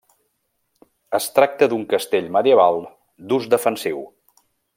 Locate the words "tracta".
1.35-1.67